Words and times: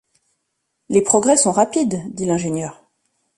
Les 0.89 1.03
progrès 1.03 1.37
sont 1.37 1.51
rapides! 1.51 2.11
dit 2.15 2.25
l’ingénieur. 2.25 2.83